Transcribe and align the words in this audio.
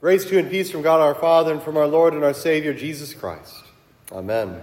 Grace 0.00 0.24
to 0.26 0.34
you 0.34 0.38
and 0.38 0.48
peace 0.48 0.70
from 0.70 0.82
God 0.82 1.00
our 1.00 1.16
Father 1.16 1.50
and 1.50 1.60
from 1.60 1.76
our 1.76 1.88
Lord 1.88 2.14
and 2.14 2.22
our 2.22 2.32
Savior 2.32 2.72
Jesus 2.72 3.14
Christ. 3.14 3.64
Amen. 4.12 4.62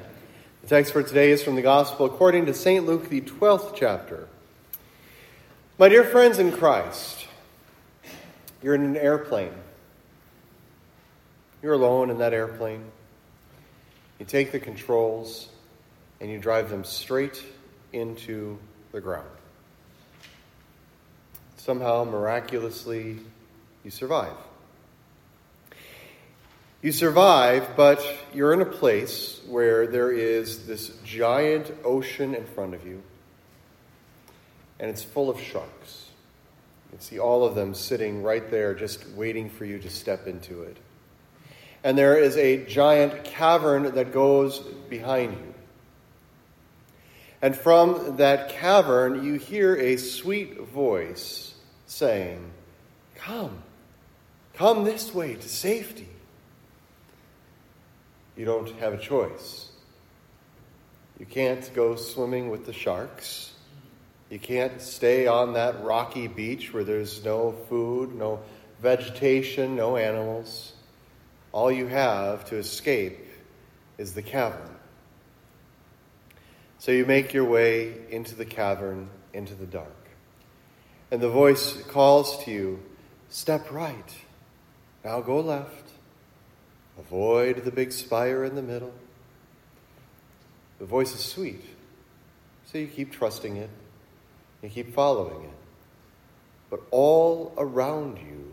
The 0.62 0.68
text 0.70 0.94
for 0.94 1.04
today 1.04 1.32
is 1.32 1.44
from 1.44 1.56
the 1.56 1.62
Gospel 1.62 2.06
according 2.06 2.46
to 2.46 2.54
St. 2.54 2.86
Luke, 2.86 3.10
the 3.10 3.20
12th 3.20 3.76
chapter. 3.76 4.30
My 5.78 5.90
dear 5.90 6.06
friends 6.06 6.40
in 6.40 6.54
Christ, 6.54 7.28
you're 8.64 8.76
in 8.76 8.84
an 8.84 8.96
airplane. 8.96 9.52
You're 11.62 11.74
alone 11.74 12.12
in 12.12 12.20
that 12.20 12.34
airplane. 12.34 12.86
You 14.20 14.26
take 14.26 14.54
the 14.54 14.60
controls 14.62 15.50
and 16.22 16.32
you 16.32 16.40
drive 16.40 16.70
them 16.70 16.86
straight 16.86 17.44
into 17.92 18.58
the 18.94 19.02
ground. 19.02 19.28
Somehow, 21.58 22.06
miraculously, 22.06 23.18
you 23.84 23.92
survive. 23.92 24.32
You 26.86 26.92
survive, 26.92 27.70
but 27.76 28.06
you're 28.32 28.54
in 28.54 28.62
a 28.62 28.66
place 28.66 29.42
where 29.48 29.88
there 29.88 30.12
is 30.12 30.68
this 30.68 30.90
giant 31.04 31.74
ocean 31.84 32.36
in 32.36 32.46
front 32.46 32.76
of 32.76 32.86
you, 32.86 33.02
and 34.80 34.92
it's 34.92 35.02
full 35.02 35.32
of 35.32 35.42
sharks. 35.42 36.06
You 36.86 36.90
can 36.92 37.00
see 37.00 37.18
all 37.18 37.44
of 37.44 37.56
them 37.56 37.74
sitting 37.74 38.22
right 38.22 38.52
there, 38.52 38.76
just 38.76 39.04
waiting 39.16 39.50
for 39.50 39.66
you 39.66 39.80
to 39.80 39.90
step 39.90 40.28
into 40.28 40.62
it. 40.62 40.78
And 41.84 41.98
there 41.98 42.20
is 42.20 42.38
a 42.38 42.64
giant 42.66 43.24
cavern 43.24 43.96
that 43.96 44.12
goes 44.12 44.60
behind 44.88 45.32
you. 45.32 45.56
And 47.42 47.56
from 47.56 48.18
that 48.18 48.50
cavern, 48.50 49.26
you 49.26 49.40
hear 49.40 49.76
a 49.76 49.98
sweet 49.98 50.62
voice 50.62 51.56
saying, 51.88 52.52
Come, 53.16 53.64
come 54.54 54.84
this 54.84 55.16
way 55.16 55.34
to 55.34 55.50
safety 55.50 56.10
you 58.36 58.46
don't 58.46 58.70
have 58.80 58.94
a 58.94 58.98
choice. 58.98 59.70
You 61.20 61.26
can't 61.26 61.70
go 61.74 61.96
swimming 61.96 62.50
with 62.50 62.66
the 62.66 62.74
sharks. 62.74 63.54
You 64.30 64.40
can't 64.40 64.82
stay 64.82 65.28
on 65.28 65.54
that 65.54 65.84
rocky 65.84 66.28
beach 66.28 66.74
where 66.74 66.84
there's 66.84 67.24
no 67.24 67.54
food, 67.70 68.14
no 68.14 68.42
vegetation, 68.82 69.76
no 69.76 69.96
animals. 69.98 70.74
All 71.52 71.72
you 71.72 71.88
have 71.88 72.46
to 72.46 72.58
escape 72.58 73.26
is 73.98 74.14
the 74.14 74.22
cavern. 74.22 74.76
So 76.80 76.92
you 76.92 77.06
make 77.06 77.34
your 77.34 77.46
way 77.46 77.94
into 78.10 78.36
the 78.36 78.46
cavern, 78.46 79.10
into 79.34 79.56
the 79.56 79.66
dark. 79.66 79.88
And 81.12 81.22
the 81.22 81.30
voice 81.30 81.82
calls 81.84 82.44
to 82.44 82.52
you, 82.52 82.84
Step 83.30 83.72
right. 83.72 84.16
Now 85.04 85.22
go 85.22 85.40
left. 85.40 85.92
Avoid 86.98 87.64
the 87.66 87.72
big 87.72 87.92
spire 87.92 88.44
in 88.44 88.56
the 88.56 88.62
middle. 88.62 88.94
The 90.80 90.86
voice 90.86 91.14
is 91.14 91.24
sweet, 91.24 91.62
so 92.66 92.78
you 92.78 92.88
keep 92.88 93.12
trusting 93.12 93.58
it, 93.58 93.70
you 94.62 94.70
keep 94.70 94.94
following 94.94 95.46
it. 95.46 95.54
But 96.70 96.82
all 96.92 97.54
around 97.58 98.18
you, 98.18 98.52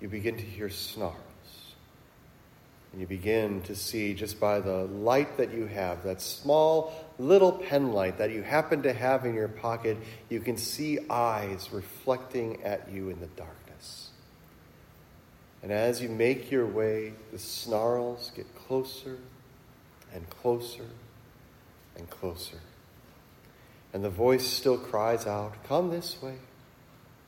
you 0.00 0.08
begin 0.08 0.36
to 0.36 0.42
hear 0.42 0.70
snarls. 0.70 1.16
And 2.92 3.00
you 3.02 3.06
begin 3.06 3.60
to 3.62 3.76
see, 3.76 4.14
just 4.14 4.40
by 4.40 4.60
the 4.60 4.84
light 4.84 5.36
that 5.36 5.52
you 5.52 5.66
have, 5.66 6.04
that 6.04 6.22
small 6.22 6.94
little 7.18 7.52
pen 7.52 7.92
light 7.92 8.16
that 8.18 8.30
you 8.30 8.42
happen 8.42 8.82
to 8.84 8.92
have 8.92 9.26
in 9.26 9.34
your 9.34 9.48
pocket, 9.48 9.98
you 10.30 10.40
can 10.40 10.56
see 10.56 10.98
eyes 11.10 11.68
reflecting 11.70 12.62
at 12.62 12.90
you 12.90 13.10
in 13.10 13.20
the 13.20 13.26
dark. 13.26 13.67
And 15.62 15.72
as 15.72 16.00
you 16.00 16.08
make 16.08 16.50
your 16.50 16.66
way, 16.66 17.14
the 17.32 17.38
snarls 17.38 18.30
get 18.34 18.46
closer 18.54 19.18
and 20.14 20.28
closer 20.30 20.86
and 21.96 22.08
closer. 22.08 22.60
And 23.92 24.04
the 24.04 24.10
voice 24.10 24.46
still 24.46 24.78
cries 24.78 25.26
out, 25.26 25.64
Come 25.64 25.90
this 25.90 26.20
way. 26.22 26.36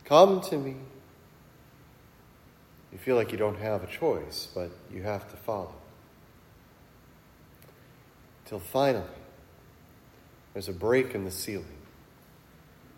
Come 0.05 0.41
to 0.43 0.57
me. 0.57 0.77
You 2.93 2.99
feel 2.99 3.17
like 3.17 3.33
you 3.33 3.39
don't 3.39 3.59
have 3.59 3.83
a 3.85 3.87
choice, 3.87 4.49
but 4.55 4.71
you 4.93 5.03
have 5.03 5.31
to 5.31 5.37
follow. 5.37 5.75
Till 8.47 8.59
finally, 8.59 9.05
there's 10.53 10.69
a 10.69 10.73
break 10.73 11.15
in 11.15 11.25
the 11.25 11.31
ceiling, 11.31 11.67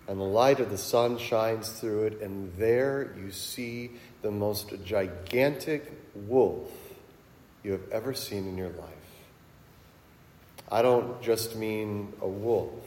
and 0.09 0.19
the 0.19 0.25
light 0.25 0.61
of 0.61 0.71
the 0.71 0.79
sun 0.79 1.19
shines 1.19 1.71
through 1.71 2.05
it, 2.05 2.21
and 2.21 2.53
there 2.57 3.15
you 3.19 3.31
see 3.31 3.93
the 4.23 4.31
most 4.31 4.73
gigantic 4.85 5.93
wolf 6.15 6.71
you 7.63 7.73
have 7.73 7.89
ever 7.91 8.13
seen 8.13 8.49
in 8.49 8.57
your 8.57 8.71
life. 8.71 8.89
I 10.71 10.83
don't 10.83 11.21
just 11.23 11.57
mean 11.57 12.13
a 12.21 12.29
wolf, 12.29 12.85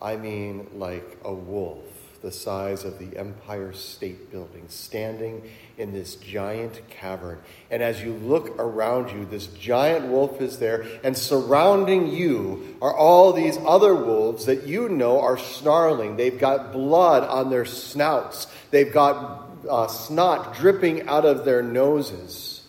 I 0.00 0.16
mean 0.16 0.68
like 0.74 1.18
a 1.24 1.32
wolf 1.32 1.84
the 2.26 2.32
size 2.32 2.84
of 2.84 2.98
the 2.98 3.16
Empire 3.16 3.72
State 3.72 4.32
Building, 4.32 4.64
standing 4.66 5.48
in 5.78 5.92
this 5.92 6.16
giant 6.16 6.80
cavern. 6.90 7.38
And 7.70 7.84
as 7.84 8.02
you 8.02 8.14
look 8.14 8.58
around 8.58 9.12
you, 9.12 9.24
this 9.26 9.46
giant 9.46 10.08
wolf 10.08 10.40
is 10.40 10.58
there, 10.58 10.84
and 11.04 11.16
surrounding 11.16 12.08
you 12.08 12.78
are 12.82 12.92
all 12.92 13.32
these 13.32 13.56
other 13.64 13.94
wolves 13.94 14.46
that 14.46 14.66
you 14.66 14.88
know 14.88 15.20
are 15.20 15.38
snarling. 15.38 16.16
They've 16.16 16.36
got 16.36 16.72
blood 16.72 17.22
on 17.22 17.48
their 17.48 17.64
snouts, 17.64 18.48
they've 18.72 18.92
got 18.92 19.46
uh, 19.70 19.86
snot 19.86 20.56
dripping 20.56 21.06
out 21.06 21.24
of 21.24 21.44
their 21.44 21.62
noses. 21.62 22.62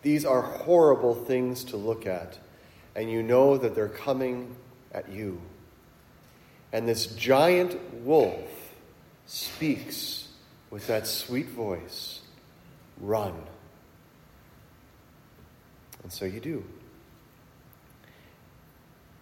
These 0.00 0.24
are 0.24 0.40
horrible 0.40 1.14
things 1.14 1.64
to 1.64 1.76
look 1.76 2.06
at, 2.06 2.38
and 2.96 3.10
you 3.10 3.22
know 3.22 3.58
that 3.58 3.74
they're 3.74 3.90
coming 3.90 4.56
at 4.90 5.10
you. 5.10 5.38
And 6.72 6.88
this 6.88 7.06
giant 7.06 7.78
wolf 8.02 8.74
speaks 9.26 10.28
with 10.70 10.86
that 10.86 11.06
sweet 11.06 11.48
voice 11.48 12.20
run. 13.00 13.34
And 16.02 16.12
so 16.12 16.24
you 16.24 16.40
do. 16.40 16.64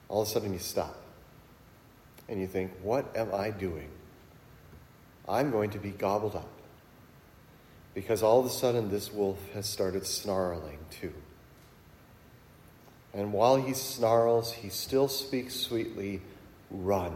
All 0.09 0.23
of 0.23 0.29
a 0.29 0.31
sudden 0.31 0.53
you 0.53 0.59
stop 0.59 0.97
and 2.29 2.41
you 2.41 2.47
think, 2.47 2.73
what 2.83 3.17
am 3.17 3.35
I 3.35 3.51
doing? 3.51 3.89
I'm 5.29 5.51
going 5.51 5.71
to 5.71 5.79
be 5.79 5.91
gobbled 5.91 6.37
up. 6.37 6.49
Because 7.95 8.23
all 8.23 8.39
of 8.41 8.47
a 8.47 8.51
sudden, 8.51 8.91
this 8.91 9.13
wolf 9.13 9.39
has 9.53 9.67
started 9.67 10.07
snarling 10.07 10.79
too. 10.91 11.13
And 13.13 13.33
while 13.33 13.57
he 13.57 13.75
snarls, 13.75 14.53
he 14.53 14.69
still 14.69 15.09
speaks 15.09 15.55
sweetly 15.55 16.23
run. 16.71 17.13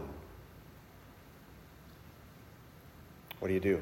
What 3.45 3.49
do 3.49 3.53
you 3.53 3.59
do? 3.59 3.81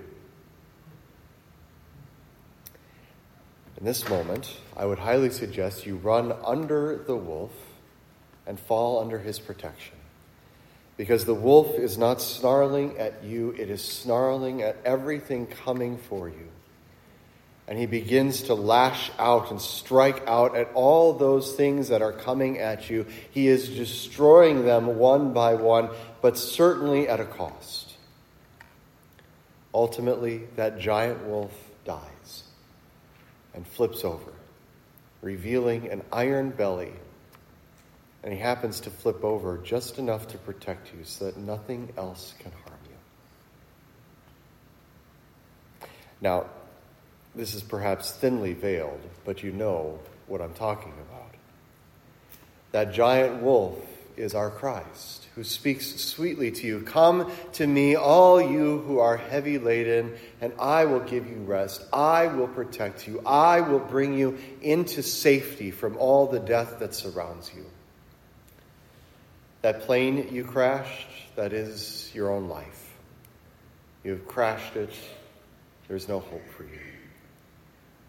In 3.78 3.86
this 3.86 4.10
moment, 4.10 4.58
I 4.76 4.86
would 4.86 5.00
highly 5.00 5.30
suggest 5.30 5.86
you 5.86 5.96
run 5.96 6.34
under 6.44 7.02
the 7.08 7.16
wolf 7.16 7.54
and 8.46 8.60
fall 8.60 9.00
under 9.00 9.20
his 9.20 9.40
protection. 9.40 9.96
Because 10.98 11.24
the 11.24 11.34
wolf 11.34 11.80
is 11.80 11.98
not 11.98 12.20
snarling 12.20 12.98
at 12.98 13.24
you, 13.24 13.56
it 13.58 13.70
is 13.70 13.82
snarling 13.82 14.64
at 14.64 14.76
everything 14.84 15.48
coming 15.48 15.98
for 15.98 16.28
you. 16.28 16.50
And 17.66 17.80
he 17.80 17.86
begins 17.86 18.42
to 18.44 18.56
lash 18.56 19.12
out 19.18 19.50
and 19.50 19.62
strike 19.62 20.28
out 20.28 20.58
at 20.58 20.74
all 20.74 21.14
those 21.14 21.56
things 21.56 21.88
that 21.88 22.02
are 22.02 22.12
coming 22.12 22.60
at 22.60 22.90
you. 22.90 23.06
He 23.32 23.48
is 23.48 23.70
destroying 23.70 24.66
them 24.66 24.98
one 24.98 25.32
by 25.32 25.54
one, 25.54 25.90
but 26.22 26.38
certainly 26.38 27.08
at 27.08 27.22
a 27.22 27.26
cost. 27.26 27.83
Ultimately, 29.74 30.44
that 30.56 30.80
giant 30.80 31.26
wolf 31.26 31.52
dies 31.86 32.44
and 33.54 33.66
flips 33.66 34.04
over, 34.04 34.32
revealing 35.22 35.90
an 35.90 36.04
iron 36.12 36.52
belly 36.52 36.94
and 38.24 38.32
he 38.32 38.40
happens 38.40 38.80
to 38.82 38.90
flip 38.90 39.24
over 39.24 39.58
just 39.58 40.00
enough 40.00 40.30
to 40.30 40.38
protect 40.38 40.94
you 40.94 41.04
so 41.04 41.26
that 41.26 41.38
nothing 41.38 41.92
else 41.98 42.34
can 42.40 42.52
harm 42.52 42.80
you. 42.86 42.96
Now, 46.22 46.46
this 47.36 47.54
is 47.54 47.62
perhaps 47.62 48.12
thinly 48.14 48.54
veiled, 48.54 49.02
but 49.26 49.44
you 49.44 49.52
know 49.52 50.00
what 50.28 50.42
I'm 50.42 50.54
talking 50.54 50.94
about. 51.10 51.36
That 52.72 52.94
giant 52.94 53.44
wolf 53.44 53.78
is 54.18 54.36
our 54.36 54.50
Christ, 54.50 55.28
who 55.36 55.44
speaks 55.44 56.00
sweetly 56.00 56.52
to 56.52 56.68
you 56.68 56.82
Come 56.82 57.32
to 57.54 57.66
me, 57.68 57.96
all 57.96 58.42
you 58.42 58.80
who 58.80 59.00
are 59.00 59.18
heavy 59.18 59.58
laden, 59.58 60.16
and 60.42 60.54
I 60.60 60.86
will 60.86 61.00
give 61.00 61.28
you 61.28 61.38
rest. 61.38 61.84
I 61.92 62.28
will 62.28 62.48
protect 62.48 63.08
you. 63.08 63.22
I 63.26 63.62
will 63.62 63.80
bring 63.80 64.18
you 64.18 64.38
into 64.62 65.02
safety 65.02 65.72
from 65.72 65.98
all 65.98 66.28
the 66.28 66.40
death 66.40 66.80
that 66.80 66.94
surrounds 66.94 67.52
you. 67.56 67.66
That 69.62 69.82
plane 69.82 70.30
you 70.32 70.44
crashed, 70.44 71.08
that 71.36 71.54
is 71.54 72.12
your 72.14 72.32
own 72.32 72.50
life. 72.50 72.94
You've 74.04 74.28
crashed 74.28 74.76
it. 74.76 74.94
There's 75.88 76.08
no 76.08 76.20
hope 76.20 76.48
for 76.58 76.64
you. 76.64 76.80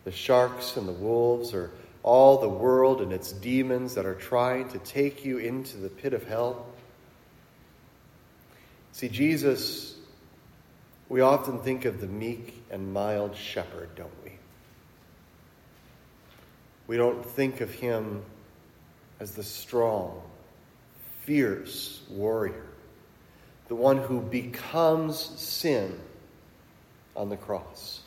the 0.04 0.12
sharks 0.12 0.76
and 0.76 0.86
the 0.86 0.92
wolves, 0.92 1.54
or 1.54 1.70
all 2.04 2.36
the 2.36 2.48
world 2.48 3.00
and 3.00 3.12
its 3.12 3.32
demons 3.32 3.94
that 3.94 4.04
are 4.04 4.14
trying 4.14 4.68
to 4.68 4.78
take 4.78 5.24
you 5.24 5.38
into 5.38 5.78
the 5.78 5.88
pit 5.88 6.12
of 6.12 6.22
hell. 6.28 6.66
See, 8.92 9.08
Jesus, 9.08 9.96
we 11.08 11.22
often 11.22 11.58
think 11.60 11.86
of 11.86 12.00
the 12.00 12.06
meek 12.06 12.62
and 12.70 12.92
mild 12.92 13.34
shepherd, 13.34 13.88
don't 13.96 14.12
we? 14.22 14.32
We 16.86 16.98
don't 16.98 17.24
think 17.24 17.62
of 17.62 17.72
him 17.72 18.22
as 19.18 19.34
the 19.34 19.42
strong, 19.42 20.20
fierce 21.22 22.02
warrior, 22.10 22.66
the 23.68 23.74
one 23.74 23.96
who 23.96 24.20
becomes 24.20 25.18
sin 25.18 25.98
on 27.16 27.30
the 27.30 27.38
cross. 27.38 28.03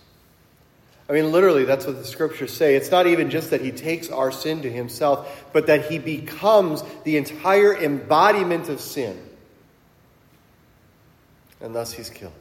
I 1.09 1.13
mean, 1.13 1.31
literally, 1.31 1.63
that's 1.63 1.85
what 1.85 1.97
the 1.97 2.05
scriptures 2.05 2.51
say. 2.51 2.75
It's 2.75 2.91
not 2.91 3.07
even 3.07 3.29
just 3.29 3.51
that 3.51 3.61
he 3.61 3.71
takes 3.71 4.09
our 4.09 4.31
sin 4.31 4.63
to 4.63 4.71
himself, 4.71 5.45
but 5.53 5.67
that 5.67 5.85
he 5.85 5.99
becomes 5.99 6.83
the 7.05 7.15
entire 7.15 7.73
embodiment 7.73 8.67
of 8.67 8.81
sin. 8.81 9.17
And 11.61 11.73
thus 11.73 11.93
he's 11.93 12.09
killed. 12.09 12.33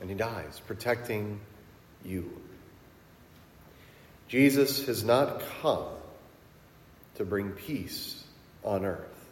And 0.00 0.10
he 0.10 0.16
dies, 0.16 0.60
protecting 0.66 1.40
you. 2.04 2.40
Jesus 4.26 4.86
has 4.86 5.04
not 5.04 5.42
come 5.62 5.86
to 7.14 7.24
bring 7.24 7.50
peace 7.50 8.22
on 8.64 8.84
earth, 8.84 9.26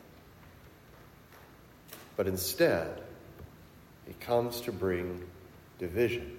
but 2.17 2.27
instead, 2.27 3.03
he 4.07 4.15
comes 4.15 4.63
to 4.63 4.73
bring 4.73 5.25
division. 5.79 6.39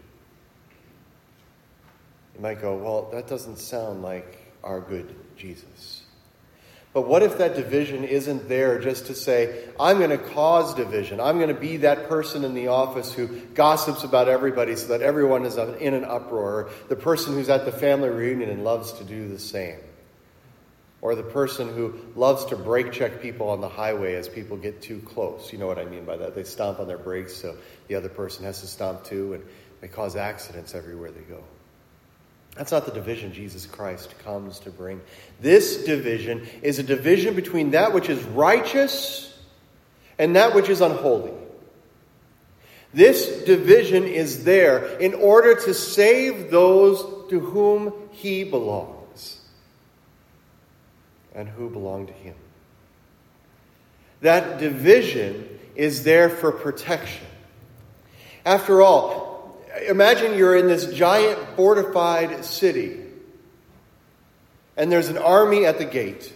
You 2.38 2.44
might 2.44 2.62
go, 2.62 2.78
well, 2.78 3.10
that 3.14 3.28
doesn't 3.28 3.58
sound 3.58 4.04
like 4.04 4.38
our 4.64 4.80
good 4.80 5.14
Jesus. 5.36 6.04
But 6.94 7.08
what 7.08 7.22
if 7.22 7.40
that 7.40 7.56
division 7.56 8.04
isn't 8.04 8.48
there 8.48 8.80
just 8.80 9.08
to 9.08 9.16
say, 9.16 9.68
I'm 9.80 9.98
going 9.98 10.12
to 10.12 10.18
cause 10.18 10.74
division? 10.76 11.20
I'm 11.20 11.38
going 11.38 11.54
to 11.54 11.60
be 11.60 11.78
that 11.78 12.08
person 12.08 12.44
in 12.44 12.54
the 12.54 12.68
office 12.68 13.12
who 13.12 13.28
gossips 13.54 14.04
about 14.04 14.28
everybody 14.28 14.76
so 14.76 14.88
that 14.88 15.02
everyone 15.02 15.46
is 15.46 15.58
in 15.58 15.94
an 15.94 16.06
uproar. 16.06 16.70
The 16.90 16.96
person 16.96 17.34
who's 17.34 17.50
at 17.50 17.66
the 17.66 17.72
family 17.72 18.10
reunion 18.10 18.50
and 18.50 18.64
loves 18.64 18.94
to 18.94 19.04
do 19.04 19.28
the 19.28 19.40
same. 19.40 19.80
Or 21.02 21.14
the 21.14 21.24
person 21.24 21.74
who 21.74 22.00
loves 22.16 22.46
to 22.46 22.56
brake 22.56 22.92
check 22.92 23.22
people 23.22 23.50
on 23.50 23.62
the 23.62 23.70
highway 23.70 24.16
as 24.16 24.28
people 24.28 24.58
get 24.58 24.82
too 24.82 25.00
close. 25.00 25.52
You 25.52 25.60
know 25.60 25.68
what 25.68 25.78
I 25.78 25.86
mean 25.86 26.06
by 26.06 26.18
that. 26.18 26.36
They 26.36 26.44
stomp 26.44 26.80
on 26.80 26.88
their 26.88 26.98
brakes 26.98 27.36
so 27.36 27.56
the 27.88 27.96
other 27.96 28.10
person 28.10 28.44
has 28.46 28.62
to 28.62 28.68
stomp 28.68 29.04
too, 29.04 29.34
and 29.34 29.44
they 29.82 29.88
cause 29.88 30.16
accidents 30.16 30.74
everywhere 30.74 31.12
they 31.12 31.22
go. 31.22 31.44
That's 32.58 32.72
not 32.72 32.86
the 32.86 32.92
division 32.92 33.34
Jesus 33.34 33.68
Christ 33.68 34.18
comes 34.20 34.60
to 34.62 34.72
bring. 34.72 35.00
This 35.40 35.86
division 35.86 36.48
is 36.64 36.80
a 36.80 36.84
division 36.84 37.36
between 37.36 37.72
that 37.72 37.94
which 37.94 38.10
is 38.10 38.24
righteous 38.24 39.38
and 40.18 40.36
that 40.36 40.56
which 40.56 40.68
is 40.68 40.82
unholy. 40.82 41.34
This 42.94 43.44
division 43.44 44.06
is 44.06 44.44
there 44.44 44.86
in 44.98 45.14
order 45.14 45.54
to 45.54 45.74
save 45.74 46.50
those 46.50 47.30
to 47.30 47.40
whom 47.40 47.94
he 48.12 48.44
belongs 48.44 49.42
and 51.36 51.48
who 51.48 51.70
belong 51.70 52.08
to 52.08 52.14
him. 52.14 52.36
That 54.22 54.58
division 54.60 55.60
is 55.76 56.04
there 56.04 56.28
for 56.28 56.52
protection. 56.52 57.28
After 58.44 58.82
all, 58.82 59.27
imagine 59.88 60.38
you're 60.38 60.56
in 60.56 60.68
this 60.68 60.92
giant 60.94 61.40
fortified 61.56 62.46
city, 62.46 63.00
and 64.76 64.92
there's 64.92 65.10
an 65.10 65.18
army 65.18 65.66
at 65.66 65.78
the 65.78 65.86
gate. 65.86 66.34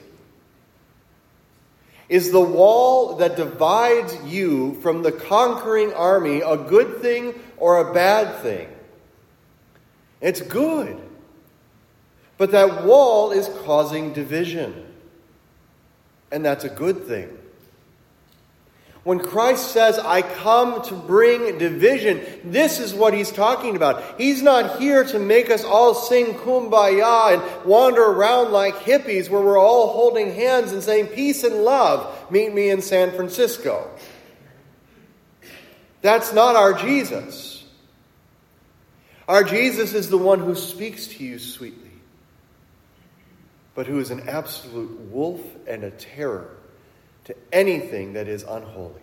Is 2.09 2.31
the 2.31 2.41
wall 2.41 3.15
that 3.17 3.37
divides 3.37 4.17
you 4.25 4.73
from 4.81 5.01
the 5.01 5.13
conquering 5.13 5.93
army 5.93 6.41
a 6.41 6.57
good 6.57 7.01
thing 7.01 7.33
or 7.55 7.89
a 7.89 7.93
bad 7.93 8.41
thing? 8.41 8.67
It's 10.19 10.41
good. 10.41 10.99
But 12.37 12.51
that 12.51 12.83
wall 12.83 13.31
is 13.31 13.47
causing 13.63 14.13
division. 14.13 14.85
And 16.31 16.43
that's 16.43 16.63
a 16.63 16.69
good 16.69 17.05
thing. 17.05 17.29
When 19.03 19.19
Christ 19.19 19.71
says, 19.71 19.97
I 19.97 20.21
come 20.21 20.83
to 20.83 20.93
bring 20.93 21.57
division, 21.57 22.21
this 22.43 22.79
is 22.79 22.93
what 22.93 23.15
he's 23.15 23.31
talking 23.31 23.75
about. 23.75 24.19
He's 24.19 24.43
not 24.43 24.79
here 24.79 25.03
to 25.05 25.17
make 25.17 25.49
us 25.49 25.63
all 25.63 25.95
sing 25.95 26.35
kumbaya 26.35 27.33
and 27.33 27.65
wander 27.65 28.03
around 28.03 28.51
like 28.51 28.75
hippies 28.75 29.27
where 29.27 29.41
we're 29.41 29.57
all 29.57 29.91
holding 29.93 30.35
hands 30.35 30.71
and 30.71 30.83
saying, 30.83 31.07
Peace 31.07 31.43
and 31.43 31.63
love, 31.63 32.31
meet 32.31 32.53
me 32.53 32.69
in 32.69 32.83
San 32.83 33.11
Francisco. 33.11 33.89
That's 36.01 36.31
not 36.31 36.55
our 36.55 36.73
Jesus. 36.73 37.63
Our 39.27 39.43
Jesus 39.43 39.93
is 39.95 40.09
the 40.09 40.17
one 40.17 40.39
who 40.39 40.53
speaks 40.53 41.07
to 41.07 41.23
you 41.23 41.39
sweetly, 41.39 41.91
but 43.73 43.87
who 43.87 43.97
is 43.97 44.11
an 44.11 44.29
absolute 44.29 44.91
wolf 45.09 45.41
and 45.65 45.83
a 45.83 45.91
terror 45.91 46.55
to 47.25 47.35
anything 47.51 48.13
that 48.13 48.27
is 48.27 48.43
unholy. 48.43 49.01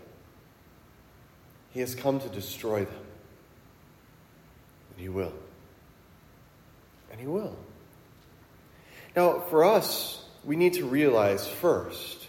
He 1.71 1.81
has 1.81 1.95
come 1.95 2.21
to 2.21 2.29
destroy 2.29 2.85
them. 2.85 3.07
And 4.91 5.01
He 5.01 5.09
will. 5.09 5.33
And 7.11 7.21
He 7.21 7.27
will. 7.27 7.57
Now, 9.15 9.41
for 9.51 9.65
us, 9.65 10.25
we 10.45 10.57
need 10.57 10.75
to 10.75 10.85
realize 10.85 11.47
first, 11.47 12.29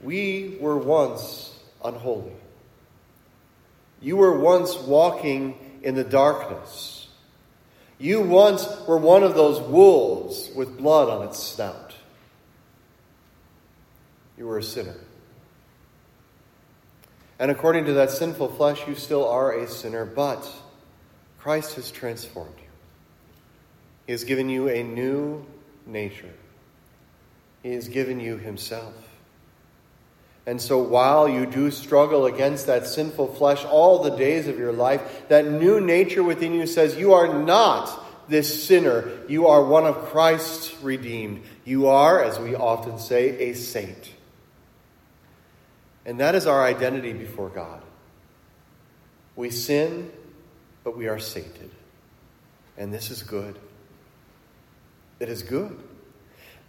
we 0.00 0.56
were 0.60 0.76
once 0.76 1.58
unholy. 1.84 2.32
You 4.00 4.16
were 4.16 4.38
once 4.38 4.76
walking 4.76 5.58
in 5.82 5.94
the 5.94 6.04
darkness. 6.04 7.08
You 7.98 8.20
once 8.20 8.66
were 8.86 8.98
one 8.98 9.22
of 9.22 9.34
those 9.34 9.60
wolves 9.60 10.50
with 10.54 10.76
blood 10.76 11.08
on 11.08 11.26
its 11.26 11.42
snout. 11.42 11.85
You 14.36 14.46
were 14.46 14.58
a 14.58 14.62
sinner. 14.62 14.94
And 17.38 17.50
according 17.50 17.84
to 17.86 17.94
that 17.94 18.10
sinful 18.10 18.48
flesh, 18.54 18.86
you 18.86 18.94
still 18.94 19.28
are 19.28 19.52
a 19.52 19.68
sinner, 19.68 20.04
but 20.04 20.50
Christ 21.38 21.76
has 21.76 21.90
transformed 21.90 22.54
you. 22.58 22.64
He 24.06 24.12
has 24.12 24.24
given 24.24 24.48
you 24.48 24.68
a 24.68 24.82
new 24.82 25.44
nature, 25.86 26.32
He 27.62 27.72
has 27.74 27.88
given 27.88 28.20
you 28.20 28.36
Himself. 28.38 28.94
And 30.46 30.62
so 30.62 30.78
while 30.78 31.28
you 31.28 31.44
do 31.44 31.72
struggle 31.72 32.26
against 32.26 32.68
that 32.68 32.86
sinful 32.86 33.34
flesh 33.34 33.64
all 33.64 34.04
the 34.04 34.16
days 34.16 34.46
of 34.46 34.58
your 34.58 34.72
life, 34.72 35.28
that 35.28 35.44
new 35.44 35.80
nature 35.80 36.22
within 36.22 36.54
you 36.54 36.68
says, 36.68 36.96
You 36.96 37.14
are 37.14 37.42
not 37.42 38.28
this 38.28 38.64
sinner. 38.64 39.10
You 39.28 39.48
are 39.48 39.64
one 39.64 39.86
of 39.86 40.06
Christ's 40.06 40.72
redeemed. 40.82 41.42
You 41.64 41.88
are, 41.88 42.22
as 42.22 42.38
we 42.38 42.54
often 42.54 42.98
say, 42.98 43.50
a 43.50 43.54
saint. 43.54 44.12
And 46.06 46.20
that 46.20 46.36
is 46.36 46.46
our 46.46 46.64
identity 46.64 47.12
before 47.12 47.48
God. 47.48 47.82
We 49.34 49.50
sin, 49.50 50.12
but 50.84 50.96
we 50.96 51.08
are 51.08 51.18
sainted. 51.18 51.70
And 52.78 52.94
this 52.94 53.10
is 53.10 53.24
good. 53.24 53.58
It 55.18 55.28
is 55.28 55.42
good. 55.42 55.76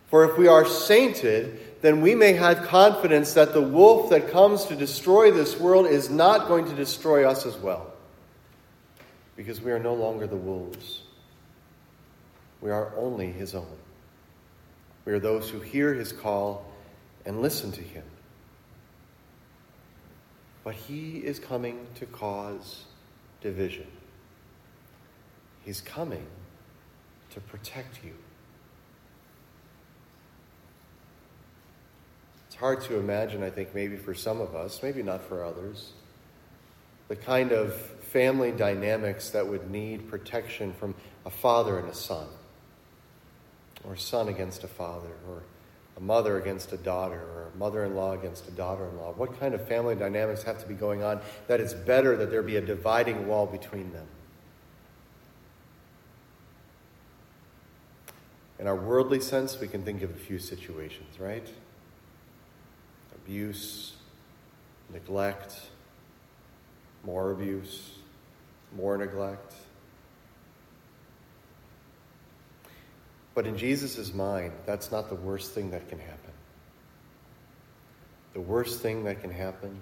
For 0.08 0.25
if 0.29 0.38
we 0.38 0.48
are 0.48 0.65
sainted, 0.65 1.82
then 1.82 2.01
we 2.01 2.15
may 2.15 2.34
have 2.34 2.63
confidence 2.67 3.34
that 3.34 3.53
the 3.53 3.62
wolf 3.62 4.10
that 4.10 4.32
comes 4.32 4.65
to 4.65 4.75
destroy 4.75 5.32
this 5.32 5.60
world 5.60 5.86
is 5.86 6.10
not 6.10 6.48
going 6.48 6.65
to 6.65 6.75
destroy 6.75 7.29
us 7.29 7.46
as 7.46 7.56
well. 7.58 7.94
Because 9.36 9.62
we 9.62 9.72
are 9.72 9.79
no 9.79 9.94
longer 9.94 10.25
the 10.25 10.36
wolves. 10.36 11.01
We 12.60 12.72
are 12.72 12.91
only 12.98 13.32
his 13.32 13.53
own. 13.53 13.77
We 15.06 15.13
are 15.13 15.20
those 15.20 15.48
who 15.50 15.60
hear 15.60 15.94
his 15.94 16.12
call 16.12 16.65
and 17.24 17.41
listen 17.41 17.72
to 17.74 17.82
him. 17.82 18.03
But 20.67 20.75
he 20.75 21.19
is 21.19 21.39
coming 21.39 21.88
to 21.95 22.05
cause 22.05 22.83
division. 23.39 23.88
He's 25.63 25.79
coming 25.79 26.27
to 27.29 27.39
protect 27.39 28.03
you. 28.03 28.12
It's 32.47 32.55
hard 32.57 32.81
to 32.81 32.97
imagine, 32.97 33.43
I 33.43 33.50
think, 33.50 33.74
maybe 33.74 33.95
for 33.95 34.13
some 34.13 34.41
of 34.41 34.57
us, 34.57 34.83
maybe 34.83 35.01
not 35.01 35.24
for 35.24 35.41
others, 35.41 35.93
the 37.07 37.15
kind 37.15 37.53
of 37.53 37.74
family 37.74 38.51
dynamics 38.51 39.29
that 39.29 39.47
would 39.47 39.71
need 39.71 40.09
protection 40.09 40.74
from 40.74 40.95
a 41.25 41.29
father 41.29 41.79
and 41.79 41.88
a 41.88 41.95
son, 41.95 42.27
or 43.86 43.93
a 43.93 43.97
son 43.97 44.27
against 44.27 44.65
a 44.65 44.67
father, 44.67 45.13
or 45.29 45.43
a 45.98 46.00
mother 46.00 46.39
against 46.39 46.72
a 46.72 46.77
daughter 46.77 47.20
or 47.20 47.50
a 47.54 47.58
mother 47.58 47.84
in 47.84 47.96
law 47.96 48.13
against 48.13 48.48
a 48.48 48.51
daughter 48.51 48.88
in 48.88 48.98
law? 48.98 49.13
What 49.18 49.39
kind 49.39 49.54
of 49.54 49.68
family 49.68 49.96
dynamics 49.96 50.44
have 50.44 50.60
to 50.62 50.68
be 50.68 50.75
going 50.75 51.04
on 51.04 51.20
that 51.48 51.60
it's 51.60 51.74
better 51.74 52.16
that 52.16 52.30
there 52.30 52.44
be 52.44 52.56
a 52.56 52.62
dividing 52.62 53.27
wall 53.27 53.48
between 53.48 53.92
them? 53.92 54.08
In 58.60 58.68
our 58.68 58.75
worldly 58.75 59.20
sense, 59.20 59.60
we 59.60 59.68
can 59.68 59.84
think 59.84 60.01
of 60.01 60.10
a 60.10 60.18
few 60.18 60.39
situations, 60.39 61.20
right? 61.20 61.48
Abuse, 63.16 63.94
neglect, 64.92 65.60
more 67.04 67.32
abuse, 67.32 67.92
more 68.75 68.98
neglect. 68.98 69.54
But 73.38 73.46
in 73.46 73.56
Jesus' 73.56 74.15
mind, 74.15 74.51
that's 74.65 74.91
not 74.91 75.10
the 75.10 75.15
worst 75.15 75.51
thing 75.51 75.70
that 75.70 75.88
can 75.89 76.00
happen. 76.00 76.32
The 78.34 78.41
worst 78.41 78.82
thing 78.82 79.03
that 79.03 79.22
can 79.22 79.29
happen 79.29 79.77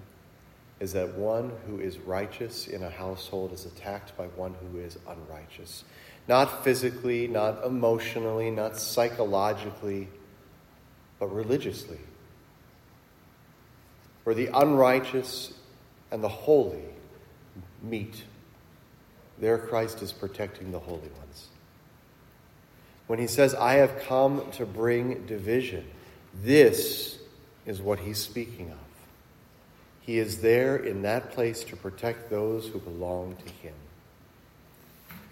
is 0.78 0.92
that 0.92 1.14
one 1.14 1.50
who 1.66 1.80
is 1.80 1.96
righteous 1.96 2.68
in 2.68 2.82
a 2.82 2.90
household 2.90 3.54
is 3.54 3.64
attacked 3.64 4.14
by 4.14 4.26
one 4.26 4.54
who 4.60 4.80
is 4.80 4.98
unrighteous. 5.08 5.84
Not 6.28 6.64
physically, 6.64 7.28
not 7.28 7.64
emotionally, 7.64 8.50
not 8.50 8.76
psychologically, 8.76 10.08
but 11.18 11.34
religiously. 11.34 12.00
Where 14.24 14.34
the 14.34 14.50
unrighteous 14.52 15.54
and 16.10 16.22
the 16.22 16.28
holy 16.28 16.84
meet. 17.82 18.22
There, 19.38 19.56
Christ 19.56 20.02
is 20.02 20.12
protecting 20.12 20.72
the 20.72 20.78
holy 20.78 21.08
ones. 21.18 21.48
When 23.06 23.18
he 23.18 23.26
says, 23.26 23.54
I 23.54 23.74
have 23.74 24.00
come 24.00 24.50
to 24.52 24.66
bring 24.66 25.26
division, 25.26 25.86
this 26.42 27.18
is 27.64 27.80
what 27.80 28.00
he's 28.00 28.18
speaking 28.18 28.70
of. 28.70 28.78
He 30.00 30.18
is 30.18 30.40
there 30.40 30.76
in 30.76 31.02
that 31.02 31.32
place 31.32 31.64
to 31.64 31.76
protect 31.76 32.30
those 32.30 32.68
who 32.68 32.78
belong 32.78 33.36
to 33.44 33.52
him. 33.52 33.74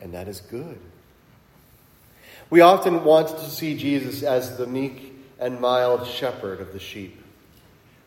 And 0.00 0.14
that 0.14 0.28
is 0.28 0.40
good. 0.40 0.78
We 2.50 2.60
often 2.60 3.04
want 3.04 3.28
to 3.28 3.50
see 3.50 3.76
Jesus 3.76 4.22
as 4.22 4.56
the 4.56 4.66
meek 4.66 5.12
and 5.38 5.60
mild 5.60 6.06
shepherd 6.06 6.60
of 6.60 6.72
the 6.72 6.80
sheep. 6.80 7.23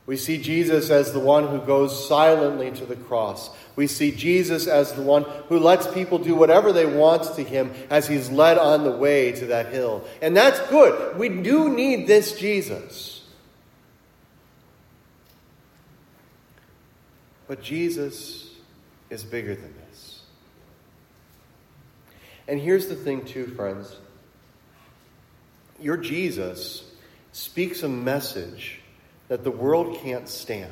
We 0.08 0.16
see 0.16 0.42
Jesus 0.42 0.90
as 0.90 1.12
the 1.12 1.20
one 1.20 1.48
who 1.50 1.60
goes 1.60 2.08
silently 2.08 2.72
to 2.72 2.86
the 2.86 2.96
cross. 2.96 3.50
We 3.76 3.88
see 3.88 4.14
Jesus 4.14 4.66
as 4.66 4.94
the 4.94 5.02
one 5.02 5.24
who 5.50 5.60
lets 5.60 5.86
people 5.86 6.18
do 6.18 6.34
whatever 6.34 6.72
they 6.72 6.86
want 6.86 7.36
to 7.36 7.44
him 7.44 7.74
as 7.90 8.08
he's 8.08 8.30
led 8.30 8.58
on 8.58 8.86
the 8.86 8.92
way 8.92 9.34
to 9.34 9.48
that 9.48 9.68
hill. 9.74 10.06
And 10.22 10.36
that's 10.36 10.62
good. 10.70 11.18
We 11.18 11.28
do 11.28 11.70
need 11.70 12.08
this 12.08 12.40
Jesus. 12.40 13.22
But 17.50 17.62
Jesus 17.62 18.50
is 19.10 19.26
bigger 19.26 19.56
than 19.56 19.74
this. 19.90 20.22
And 22.48 22.62
here's 22.62 22.88
the 22.88 22.96
thing, 22.96 23.26
too, 23.26 23.48
friends. 23.48 23.94
Your 25.82 25.98
Jesus 25.98 26.90
speaks 27.34 27.84
a 27.84 27.90
message 27.90 28.80
that 29.28 29.44
the 29.44 29.52
world 29.52 29.98
can't 30.02 30.28
stand. 30.28 30.72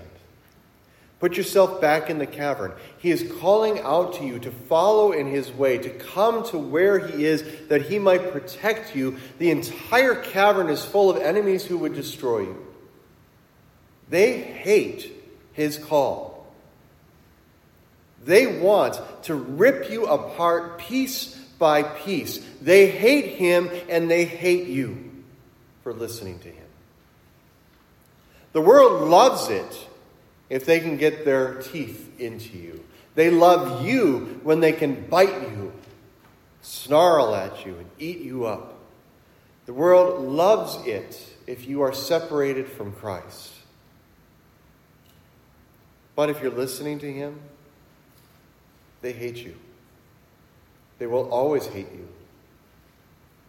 Put 1.20 1.38
yourself 1.38 1.80
back 1.80 2.10
in 2.10 2.20
the 2.20 2.28
cavern. 2.28 2.74
He 2.98 3.10
is 3.10 3.32
calling 3.40 3.80
out 3.80 4.16
to 4.16 4.26
you 4.26 4.38
to 4.40 4.52
follow 4.52 5.12
in 5.12 5.28
his 5.28 5.52
way, 5.52 5.78
to 5.78 5.90
come 5.90 6.46
to 6.50 6.58
where 6.58 7.00
he 7.00 7.26
is, 7.26 7.44
that 7.68 7.84
he 7.84 8.00
might 8.00 8.32
protect 8.32 8.96
you. 8.96 9.18
The 9.40 9.50
entire 9.50 10.16
cavern 10.16 10.70
is 10.70 10.84
full 10.84 11.10
of 11.10 11.18
enemies 11.18 11.66
who 11.66 11.78
would 11.80 11.96
destroy 11.96 12.42
you. 12.42 12.68
They 14.10 14.40
hate 14.42 15.12
his 15.54 15.78
call. 15.78 16.46
They 18.24 18.60
want 18.60 19.00
to 19.24 19.36
rip 19.36 19.90
you 19.90 20.06
apart 20.08 20.80
piece 20.80 21.36
by 21.58 21.84
piece. 21.84 22.46
They 22.62 22.88
hate 22.88 23.38
him 23.38 23.70
and 23.88 24.12
they 24.12 24.26
hate 24.26 24.68
you 24.68 25.24
for 25.84 25.94
listening 25.94 26.40
to 26.40 26.50
him. 26.50 26.66
The 28.56 28.62
world 28.62 29.10
loves 29.10 29.50
it 29.50 29.88
if 30.50 30.66
they 30.66 30.80
can 30.80 30.96
get 30.96 31.26
their 31.26 31.56
teeth 31.56 32.10
into 32.22 32.58
you. 32.58 32.86
They 33.14 33.30
love 33.30 33.86
you 33.86 34.40
when 34.44 34.62
they 34.62 34.72
can 34.72 35.08
bite 35.10 35.42
you, 35.42 35.74
snarl 36.62 37.36
at 37.36 37.66
you, 37.66 37.76
and 37.76 37.90
eat 38.00 38.20
you 38.20 38.46
up. 38.46 38.76
The 39.66 39.74
world 39.74 40.24
loves 40.24 40.88
it 40.88 41.36
if 41.46 41.68
you 41.68 41.82
are 41.82 41.92
separated 41.92 42.70
from 42.70 42.94
Christ. 42.94 43.52
But 46.16 46.30
if 46.30 46.42
you're 46.42 46.50
listening 46.50 47.00
to 47.00 47.12
Him, 47.12 47.42
they 49.02 49.12
hate 49.12 49.36
you. 49.36 49.56
They 50.98 51.08
will 51.08 51.30
always 51.30 51.66
hate 51.66 51.92
you. 51.92 52.08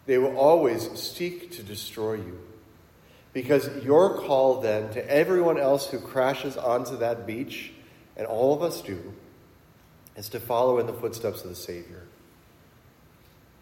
They 0.05 0.17
will 0.17 0.35
always 0.35 0.91
seek 0.99 1.51
to 1.51 1.63
destroy 1.63 2.15
you. 2.15 2.46
Because 3.37 3.69
your 3.83 4.17
call 4.17 4.61
then 4.61 4.89
to 4.93 5.11
everyone 5.11 5.59
else 5.59 5.91
who 5.91 5.99
crashes 5.99 6.57
onto 6.57 6.97
that 6.97 7.27
beach, 7.27 7.71
and 8.15 8.25
all 8.25 8.51
of 8.51 8.63
us 8.63 8.81
do, 8.81 9.13
is 10.15 10.27
to 10.29 10.39
follow 10.39 10.79
in 10.79 10.87
the 10.87 10.93
footsteps 10.93 11.43
of 11.43 11.49
the 11.51 11.55
Savior. 11.55 12.01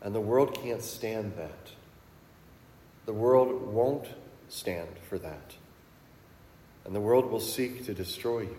And 0.01 0.15
the 0.15 0.21
world 0.21 0.57
can't 0.63 0.81
stand 0.81 1.33
that. 1.35 1.71
The 3.05 3.11
world 3.11 3.67
won't 3.73 4.07
stand 4.47 4.87
for 5.09 5.17
that. 5.17 5.55
And 6.85 6.95
the 6.95 7.01
world 7.01 7.29
will 7.29 7.41
seek 7.41 7.85
to 7.87 7.93
destroy 7.93 8.43
you. 8.43 8.57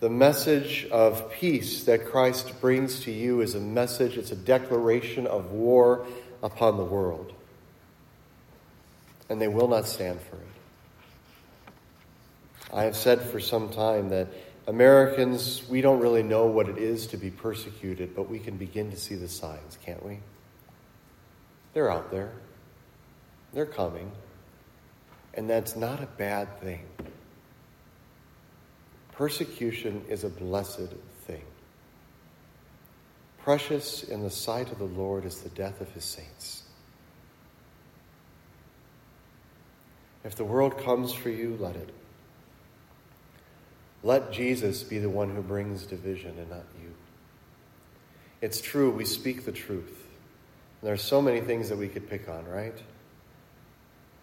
The 0.00 0.10
message 0.10 0.88
of 0.90 1.30
peace 1.30 1.84
that 1.84 2.06
Christ 2.06 2.60
brings 2.60 2.98
to 3.04 3.12
you 3.12 3.42
is 3.42 3.54
a 3.54 3.60
message, 3.60 4.18
it's 4.18 4.32
a 4.32 4.36
declaration 4.36 5.28
of 5.28 5.52
war 5.52 6.04
upon 6.42 6.78
the 6.78 6.84
world 6.84 7.32
and 9.32 9.40
they 9.40 9.48
will 9.48 9.66
not 9.66 9.86
stand 9.86 10.20
for 10.20 10.36
it. 10.36 10.42
I 12.70 12.82
have 12.84 12.94
said 12.94 13.22
for 13.22 13.40
some 13.40 13.70
time 13.70 14.10
that 14.10 14.28
Americans, 14.66 15.62
we 15.70 15.80
don't 15.80 16.00
really 16.00 16.22
know 16.22 16.44
what 16.46 16.68
it 16.68 16.76
is 16.76 17.06
to 17.08 17.16
be 17.16 17.30
persecuted, 17.30 18.14
but 18.14 18.28
we 18.28 18.38
can 18.38 18.58
begin 18.58 18.90
to 18.90 18.96
see 18.98 19.14
the 19.14 19.28
signs, 19.28 19.78
can't 19.86 20.04
we? 20.04 20.18
They're 21.72 21.90
out 21.90 22.10
there, 22.10 22.32
they're 23.54 23.64
coming, 23.64 24.12
and 25.32 25.48
that's 25.48 25.76
not 25.76 26.02
a 26.02 26.06
bad 26.18 26.60
thing. 26.60 26.84
Persecution 29.12 30.04
is 30.10 30.24
a 30.24 30.28
blessed 30.28 30.92
thing. 31.26 31.42
Precious 33.38 34.02
in 34.04 34.22
the 34.22 34.30
sight 34.30 34.70
of 34.70 34.78
the 34.78 34.84
Lord 34.84 35.24
is 35.24 35.40
the 35.40 35.48
death 35.48 35.80
of 35.80 35.90
his 35.92 36.04
saints. 36.04 36.64
If 40.24 40.36
the 40.36 40.44
world 40.44 40.78
comes 40.78 41.12
for 41.12 41.30
you, 41.30 41.56
let 41.60 41.76
it. 41.76 41.90
Let 44.04 44.32
Jesus 44.32 44.82
be 44.82 44.98
the 44.98 45.10
one 45.10 45.34
who 45.34 45.42
brings 45.42 45.86
division 45.86 46.38
and 46.38 46.50
not 46.50 46.64
you. 46.80 46.92
It's 48.40 48.60
true, 48.60 48.90
we 48.90 49.04
speak 49.04 49.44
the 49.44 49.52
truth. 49.52 50.06
There 50.82 50.92
are 50.92 50.96
so 50.96 51.22
many 51.22 51.40
things 51.40 51.68
that 51.68 51.78
we 51.78 51.88
could 51.88 52.10
pick 52.10 52.28
on, 52.28 52.44
right? 52.46 52.76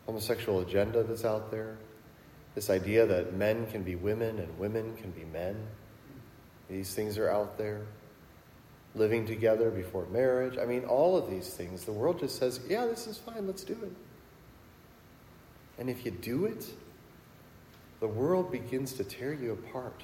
Homosexual 0.05 0.59
agenda 0.59 1.03
that's 1.03 1.23
out 1.23 1.51
there, 1.51 1.77
this 2.55 2.69
idea 2.69 3.05
that 3.05 3.33
men 3.35 3.67
can 3.67 3.83
be 3.83 3.95
women 3.95 4.39
and 4.39 4.59
women 4.59 4.95
can 4.97 5.11
be 5.11 5.23
men. 5.23 5.55
These 6.69 6.93
things 6.93 7.17
are 7.17 7.29
out 7.29 7.57
there. 7.57 7.81
Living 8.95 9.25
together 9.25 9.69
before 9.69 10.07
marriage. 10.07 10.57
I 10.57 10.65
mean, 10.65 10.83
all 10.83 11.15
of 11.15 11.29
these 11.29 11.49
things. 11.49 11.85
The 11.85 11.91
world 11.91 12.19
just 12.19 12.37
says, 12.37 12.59
yeah, 12.67 12.85
this 12.85 13.07
is 13.07 13.17
fine, 13.17 13.47
let's 13.47 13.63
do 13.63 13.73
it. 13.73 13.93
And 15.79 15.89
if 15.89 16.05
you 16.05 16.11
do 16.11 16.45
it, 16.45 16.67
the 18.01 18.07
world 18.07 18.51
begins 18.51 18.93
to 18.93 19.03
tear 19.03 19.33
you 19.33 19.53
apart. 19.53 20.03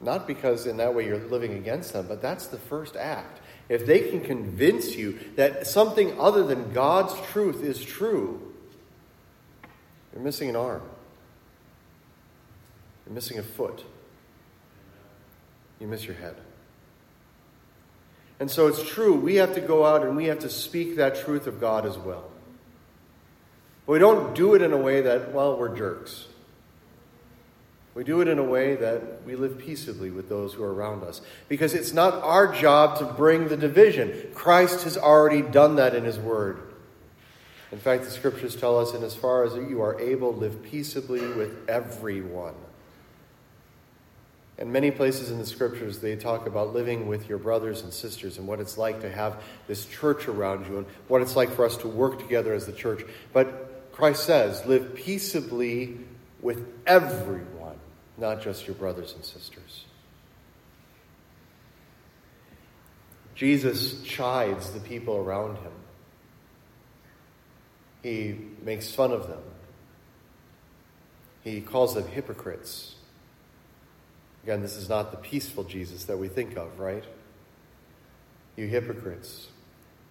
Not 0.00 0.26
because 0.26 0.66
in 0.66 0.78
that 0.78 0.94
way 0.94 1.06
you're 1.06 1.18
living 1.18 1.54
against 1.54 1.92
them, 1.92 2.06
but 2.08 2.20
that's 2.20 2.46
the 2.48 2.58
first 2.58 2.96
act. 2.96 3.40
If 3.68 3.86
they 3.86 4.10
can 4.10 4.20
convince 4.20 4.96
you 4.96 5.18
that 5.36 5.66
something 5.66 6.18
other 6.18 6.44
than 6.44 6.72
God's 6.72 7.14
truth 7.28 7.62
is 7.62 7.82
true, 7.82 8.52
you're 10.12 10.22
missing 10.22 10.48
an 10.48 10.56
arm. 10.56 10.82
You're 13.06 13.14
missing 13.14 13.38
a 13.38 13.42
foot. 13.42 13.84
You 15.78 15.86
miss 15.86 16.04
your 16.04 16.16
head. 16.16 16.36
And 18.38 18.50
so 18.50 18.66
it's 18.66 18.86
true, 18.86 19.14
we 19.14 19.36
have 19.36 19.54
to 19.54 19.60
go 19.60 19.86
out 19.86 20.02
and 20.04 20.16
we 20.16 20.26
have 20.26 20.40
to 20.40 20.50
speak 20.50 20.96
that 20.96 21.16
truth 21.16 21.46
of 21.46 21.58
God 21.60 21.86
as 21.86 21.96
well. 21.96 22.30
But 23.86 23.92
we 23.92 23.98
don't 23.98 24.34
do 24.34 24.54
it 24.54 24.62
in 24.62 24.72
a 24.72 24.76
way 24.76 25.00
that, 25.00 25.32
well, 25.32 25.56
we're 25.56 25.74
jerks. 25.74 26.26
We 27.94 28.04
do 28.04 28.20
it 28.20 28.28
in 28.28 28.38
a 28.38 28.44
way 28.44 28.76
that 28.76 29.24
we 29.24 29.36
live 29.36 29.58
peaceably 29.58 30.10
with 30.10 30.28
those 30.28 30.52
who 30.52 30.62
are 30.62 30.74
around 30.74 31.02
us. 31.02 31.22
Because 31.48 31.72
it's 31.72 31.94
not 31.94 32.14
our 32.22 32.52
job 32.52 32.98
to 32.98 33.06
bring 33.06 33.48
the 33.48 33.56
division. 33.56 34.12
Christ 34.34 34.84
has 34.84 34.98
already 34.98 35.40
done 35.40 35.76
that 35.76 35.94
in 35.94 36.04
His 36.04 36.18
Word. 36.18 36.60
In 37.72 37.78
fact, 37.78 38.04
the 38.04 38.10
scriptures 38.10 38.54
tell 38.54 38.78
us, 38.78 38.92
in 38.92 39.02
as 39.02 39.14
far 39.14 39.44
as 39.44 39.54
you 39.54 39.80
are 39.82 39.98
able, 39.98 40.34
live 40.34 40.62
peaceably 40.62 41.20
with 41.20 41.68
everyone. 41.68 42.54
And 44.58 44.72
many 44.72 44.90
places 44.90 45.30
in 45.30 45.38
the 45.38 45.46
scriptures, 45.46 45.98
they 45.98 46.16
talk 46.16 46.46
about 46.46 46.72
living 46.72 47.06
with 47.06 47.28
your 47.28 47.38
brothers 47.38 47.82
and 47.82 47.92
sisters 47.92 48.38
and 48.38 48.46
what 48.46 48.60
it's 48.60 48.78
like 48.78 49.00
to 49.02 49.10
have 49.10 49.42
this 49.68 49.84
church 49.86 50.28
around 50.28 50.66
you 50.66 50.78
and 50.78 50.86
what 51.08 51.22
it's 51.22 51.36
like 51.36 51.50
for 51.50 51.64
us 51.64 51.76
to 51.78 51.88
work 51.88 52.18
together 52.18 52.54
as 52.54 52.66
the 52.66 52.72
church. 52.72 53.04
But 53.32 53.75
Christ 53.96 54.24
says, 54.24 54.62
live 54.66 54.94
peaceably 54.94 55.96
with 56.42 56.66
everyone, 56.86 57.78
not 58.18 58.42
just 58.42 58.66
your 58.66 58.76
brothers 58.76 59.14
and 59.14 59.24
sisters. 59.24 59.86
Jesus 63.34 64.02
chides 64.02 64.70
the 64.72 64.80
people 64.80 65.16
around 65.16 65.56
him. 65.56 65.72
He 68.02 68.38
makes 68.62 68.94
fun 68.94 69.12
of 69.12 69.28
them. 69.28 69.42
He 71.42 71.62
calls 71.62 71.94
them 71.94 72.06
hypocrites. 72.06 72.96
Again, 74.42 74.60
this 74.60 74.76
is 74.76 74.90
not 74.90 75.10
the 75.10 75.16
peaceful 75.16 75.64
Jesus 75.64 76.04
that 76.04 76.18
we 76.18 76.28
think 76.28 76.58
of, 76.58 76.78
right? 76.78 77.04
You 78.56 78.66
hypocrites. 78.66 79.48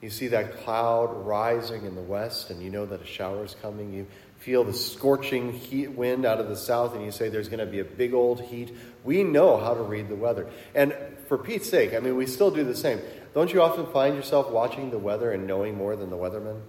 You 0.05 0.11
see 0.11 0.27
that 0.27 0.57
cloud 0.57 1.25
rising 1.25 1.83
in 1.83 1.95
the 1.95 2.01
west, 2.01 2.51
and 2.51 2.61
you 2.61 2.69
know 2.69 2.85
that 2.85 3.01
a 3.01 3.05
shower 3.07 3.43
is 3.43 3.55
coming. 3.59 3.91
You 3.91 4.05
feel 4.37 4.63
the 4.63 4.71
scorching 4.71 5.51
heat 5.51 5.87
wind 5.93 6.27
out 6.27 6.39
of 6.39 6.47
the 6.47 6.55
south, 6.55 6.93
and 6.93 7.03
you 7.03 7.09
say 7.09 7.29
there's 7.29 7.49
going 7.49 7.59
to 7.59 7.65
be 7.65 7.79
a 7.79 7.83
big 7.83 8.13
old 8.13 8.39
heat. 8.39 8.71
We 9.03 9.23
know 9.23 9.57
how 9.57 9.73
to 9.73 9.81
read 9.81 10.07
the 10.07 10.15
weather. 10.15 10.47
And 10.75 10.93
for 11.27 11.39
Pete's 11.39 11.67
sake, 11.67 11.95
I 11.95 12.01
mean, 12.01 12.15
we 12.15 12.27
still 12.27 12.51
do 12.51 12.63
the 12.63 12.75
same. 12.75 13.01
Don't 13.33 13.51
you 13.51 13.63
often 13.63 13.87
find 13.87 14.15
yourself 14.15 14.51
watching 14.51 14.91
the 14.91 14.99
weather 14.99 15.31
and 15.31 15.47
knowing 15.47 15.75
more 15.75 15.95
than 15.95 16.11
the 16.11 16.17
weatherman? 16.17 16.61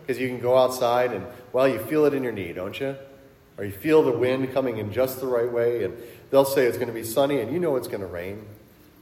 Because 0.00 0.18
you 0.18 0.28
can 0.28 0.40
go 0.40 0.56
outside 0.56 1.12
and, 1.12 1.26
well, 1.52 1.68
you 1.68 1.78
feel 1.78 2.06
it 2.06 2.14
in 2.14 2.22
your 2.22 2.32
knee, 2.32 2.54
don't 2.54 2.80
you? 2.80 2.96
Or 3.58 3.66
you 3.66 3.72
feel 3.72 4.02
the 4.02 4.16
wind 4.16 4.50
coming 4.54 4.78
in 4.78 4.94
just 4.94 5.20
the 5.20 5.26
right 5.26 5.52
way, 5.52 5.84
and 5.84 5.94
They'll 6.32 6.46
say 6.46 6.64
it's 6.64 6.78
going 6.78 6.88
to 6.88 6.94
be 6.94 7.04
sunny 7.04 7.40
and 7.40 7.52
you 7.52 7.60
know 7.60 7.76
it's 7.76 7.88
going 7.88 8.00
to 8.00 8.06
rain. 8.06 8.46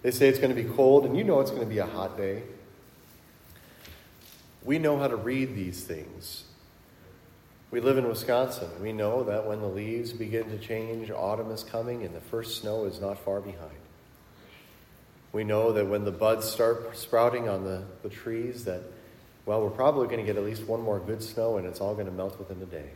They 0.02 0.10
say 0.10 0.28
it's 0.28 0.40
going 0.40 0.52
to 0.52 0.60
be 0.60 0.68
cold 0.68 1.06
and 1.06 1.16
you 1.16 1.22
know 1.22 1.38
it's 1.38 1.52
going 1.52 1.62
to 1.62 1.68
be 1.68 1.78
a 1.78 1.86
hot 1.86 2.16
day. 2.16 2.42
We 4.62 4.78
know 4.78 4.98
how 4.98 5.08
to 5.08 5.16
read 5.16 5.54
these 5.54 5.82
things. 5.82 6.44
We 7.70 7.80
live 7.80 7.98
in 7.98 8.08
Wisconsin. 8.08 8.68
We 8.82 8.92
know 8.92 9.22
that 9.24 9.46
when 9.46 9.60
the 9.60 9.68
leaves 9.68 10.12
begin 10.12 10.50
to 10.50 10.58
change, 10.58 11.10
autumn 11.10 11.50
is 11.50 11.62
coming 11.62 12.04
and 12.04 12.14
the 12.14 12.20
first 12.20 12.60
snow 12.60 12.84
is 12.84 13.00
not 13.00 13.18
far 13.18 13.40
behind. 13.40 13.70
We 15.32 15.44
know 15.44 15.72
that 15.72 15.86
when 15.86 16.04
the 16.04 16.10
buds 16.10 16.50
start 16.50 16.96
sprouting 16.96 17.48
on 17.48 17.64
the, 17.64 17.84
the 18.02 18.08
trees, 18.08 18.64
that, 18.64 18.82
well, 19.46 19.62
we're 19.62 19.70
probably 19.70 20.06
going 20.06 20.18
to 20.18 20.24
get 20.24 20.36
at 20.36 20.44
least 20.44 20.64
one 20.64 20.80
more 20.80 20.98
good 20.98 21.22
snow 21.22 21.56
and 21.56 21.66
it's 21.66 21.80
all 21.80 21.94
going 21.94 22.06
to 22.06 22.12
melt 22.12 22.38
within 22.38 22.60
a 22.60 22.66
day. 22.66 22.90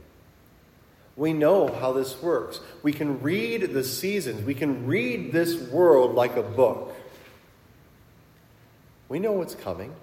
We 1.17 1.33
know 1.33 1.69
how 1.69 1.93
this 1.93 2.21
works. 2.21 2.59
We 2.83 2.93
can 2.93 3.23
read 3.23 3.73
the 3.73 3.85
seasons, 3.85 4.45
we 4.45 4.55
can 4.55 4.87
read 4.87 5.31
this 5.31 5.55
world 5.55 6.17
like 6.17 6.37
a 6.37 6.43
book. 6.43 6.93
We 9.09 9.21
know 9.21 9.33
what's 9.33 9.55
coming. 9.55 9.95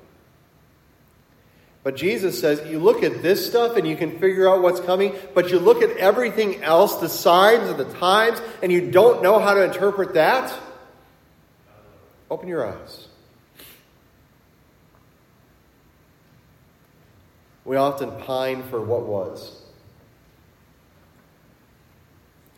But 1.83 1.95
Jesus 1.95 2.39
says 2.39 2.69
you 2.69 2.79
look 2.79 3.01
at 3.01 3.23
this 3.23 3.45
stuff 3.45 3.75
and 3.75 3.87
you 3.87 3.95
can 3.95 4.19
figure 4.19 4.47
out 4.47 4.61
what's 4.61 4.79
coming, 4.79 5.15
but 5.33 5.49
you 5.49 5.59
look 5.59 5.81
at 5.81 5.97
everything 5.97 6.61
else, 6.63 6.97
the 6.97 7.09
signs 7.09 7.69
and 7.69 7.79
the 7.79 7.91
times, 7.95 8.39
and 8.61 8.71
you 8.71 8.91
don't 8.91 9.23
know 9.23 9.39
how 9.39 9.55
to 9.55 9.63
interpret 9.63 10.13
that. 10.13 10.53
Open 12.29 12.47
your 12.47 12.67
eyes. 12.67 13.07
We 17.65 17.77
often 17.77 18.11
pine 18.21 18.63
for 18.63 18.81
what 18.81 19.05
was. 19.05 19.61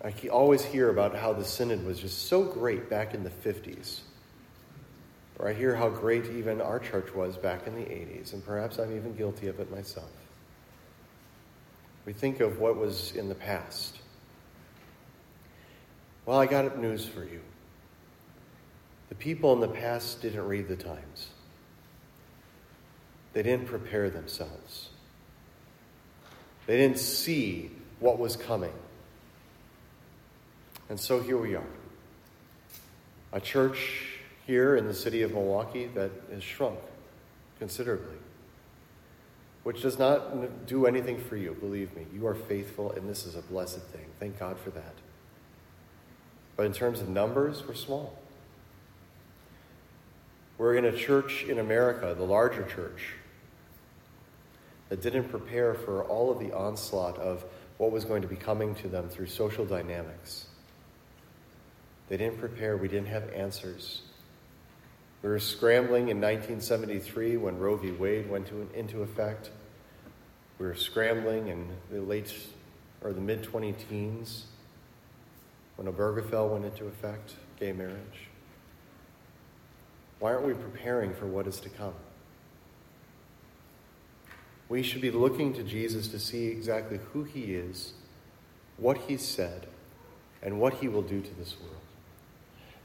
I 0.04 0.14
always 0.28 0.66
hear 0.66 0.90
about 0.90 1.16
how 1.16 1.32
the 1.32 1.46
synod 1.46 1.86
was 1.86 1.98
just 1.98 2.28
so 2.28 2.44
great 2.44 2.90
back 2.90 3.14
in 3.14 3.24
the 3.24 3.30
50s. 3.30 4.02
I 5.50 5.54
hear 5.54 5.76
how 5.76 5.90
great 5.90 6.26
even 6.26 6.62
our 6.62 6.80
church 6.80 7.14
was 7.14 7.38
back 7.38 7.68
in 7.68 7.76
the 7.76 7.82
80s, 7.82 8.34
and 8.34 8.46
perhaps 8.46 8.80
I'm 8.80 8.96
even 8.96 9.16
guilty 9.16 9.48
of 9.48 9.60
it 9.60 9.72
myself. 9.72 10.10
We 12.06 12.14
think 12.14 12.40
of 12.40 12.60
what 12.60 12.78
was 12.78 13.16
in 13.16 13.30
the 13.30 13.36
past. 13.36 13.98
Well, 16.26 16.40
I 16.40 16.46
got 16.46 16.66
up 16.66 16.78
news 16.78 17.06
for 17.06 17.24
you. 17.24 17.42
The 19.10 19.16
people 19.16 19.54
in 19.54 19.60
the 19.60 19.68
past 19.68 20.22
didn't 20.22 20.48
read 20.48 20.68
the 20.68 20.76
times, 20.76 21.28
they 23.34 23.44
didn't 23.44 23.68
prepare 23.68 24.10
themselves, 24.10 24.90
they 26.68 26.78
didn't 26.78 27.00
see 27.00 27.72
what 28.00 28.20
was 28.20 28.36
coming. 28.36 28.74
And 30.90 31.00
so 31.00 31.22
here 31.22 31.38
we 31.38 31.56
are. 31.56 31.64
A 33.32 33.40
church 33.40 34.13
here 34.46 34.76
in 34.76 34.88
the 34.88 34.94
city 34.94 35.22
of 35.22 35.32
Milwaukee 35.32 35.88
that 35.96 36.12
has 36.32 36.44
shrunk 36.44 36.80
considerably, 37.60 38.18
which 39.64 39.82
does 39.82 39.98
not 39.98 40.66
do 40.68 40.86
anything 40.86 41.18
for 41.18 41.38
you, 41.38 41.56
believe 41.60 41.96
me. 41.96 42.06
You 42.14 42.28
are 42.28 42.36
faithful, 42.36 42.92
and 42.92 43.10
this 43.10 43.26
is 43.26 43.36
a 43.36 43.42
blessed 43.42 43.82
thing. 43.82 44.06
Thank 44.20 44.40
God 44.40 44.58
for 44.60 44.72
that. 44.72 44.94
But 46.56 46.66
in 46.66 46.74
terms 46.74 47.00
of 47.00 47.10
numbers, 47.10 47.64
we're 47.68 47.74
small. 47.74 48.18
We're 50.58 50.76
in 50.76 50.86
a 50.86 50.92
church 50.92 51.44
in 51.44 51.60
America, 51.60 52.14
the 52.16 52.26
larger 52.26 52.64
church, 52.64 53.14
that 54.90 55.02
didn't 55.02 55.30
prepare 55.30 55.74
for 55.74 56.04
all 56.04 56.32
of 56.32 56.40
the 56.40 56.52
onslaught 56.54 57.18
of 57.18 57.44
what 57.78 57.92
was 57.92 58.06
going 58.06 58.22
to 58.22 58.28
be 58.28 58.36
coming 58.36 58.76
to 58.76 58.88
them 58.88 59.10
through 59.10 59.28
social 59.28 59.66
dynamics. 59.66 60.46
They 62.10 62.18
didn't 62.18 62.40
prepare, 62.40 62.78
we 62.78 62.88
didn't 62.88 63.08
have 63.08 63.30
answers. 63.32 64.02
We 65.24 65.30
were 65.30 65.40
scrambling 65.40 66.10
in 66.10 66.20
1973 66.20 67.38
when 67.38 67.58
Roe 67.58 67.78
v. 67.78 67.92
Wade 67.92 68.30
went 68.30 68.48
to, 68.48 68.68
into 68.76 69.04
effect. 69.04 69.52
We 70.60 70.66
were 70.66 70.76
scrambling 70.76 71.48
in 71.48 71.70
the 71.90 72.02
late 72.02 72.32
or 73.02 73.14
the 73.14 73.22
mid 73.22 73.42
20 73.42 73.74
teens 73.90 74.46
when 75.78 75.88
Obergefell 75.88 76.50
went 76.50 76.66
into 76.66 76.88
effect, 76.88 77.36
gay 77.58 77.72
marriage. 77.72 78.28
Why 80.20 80.34
aren't 80.34 80.46
we 80.46 80.54
preparing 80.54 81.14
for 81.14 81.26
what 81.26 81.48
is 81.48 81.60
to 81.62 81.70
come? 81.70 81.96
We 84.68 84.84
should 84.84 85.02
be 85.02 85.12
looking 85.12 85.54
to 85.54 85.64
Jesus 85.64 86.10
to 86.10 86.20
see 86.20 86.48
exactly 86.48 87.00
who 87.12 87.24
he 87.24 87.56
is, 87.56 87.94
what 88.78 88.98
he 88.98 89.18
said, 89.18 89.68
and 90.42 90.60
what 90.60 90.76
he 90.76 90.90
will 90.90 91.02
do 91.02 91.22
to 91.22 91.34
this 91.36 91.56
world. 91.62 91.83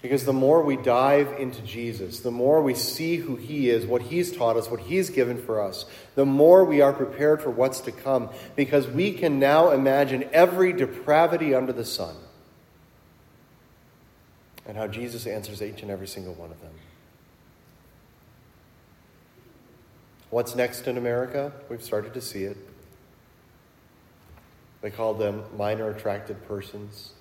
Because 0.00 0.24
the 0.24 0.32
more 0.32 0.62
we 0.62 0.76
dive 0.76 1.40
into 1.40 1.60
Jesus, 1.62 2.20
the 2.20 2.30
more 2.30 2.62
we 2.62 2.74
see 2.74 3.16
who 3.16 3.34
He 3.34 3.68
is, 3.68 3.84
what 3.84 4.02
He's 4.02 4.30
taught 4.30 4.56
us, 4.56 4.70
what 4.70 4.80
He's 4.80 5.10
given 5.10 5.42
for 5.42 5.60
us, 5.60 5.86
the 6.14 6.24
more 6.24 6.64
we 6.64 6.80
are 6.80 6.92
prepared 6.92 7.42
for 7.42 7.50
what's 7.50 7.80
to 7.80 7.92
come. 7.92 8.28
Because 8.54 8.86
we 8.86 9.12
can 9.12 9.40
now 9.40 9.70
imagine 9.70 10.28
every 10.32 10.72
depravity 10.72 11.52
under 11.52 11.72
the 11.72 11.84
sun 11.84 12.14
and 14.66 14.76
how 14.76 14.86
Jesus 14.86 15.26
answers 15.26 15.62
each 15.62 15.82
and 15.82 15.90
every 15.90 16.06
single 16.06 16.34
one 16.34 16.52
of 16.52 16.60
them. 16.60 16.72
What's 20.30 20.54
next 20.54 20.86
in 20.86 20.96
America? 20.96 21.52
We've 21.68 21.82
started 21.82 22.14
to 22.14 22.20
see 22.20 22.44
it. 22.44 22.56
They 24.80 24.90
call 24.90 25.14
them 25.14 25.42
minor 25.56 25.90
attracted 25.90 26.46
persons. 26.46 27.14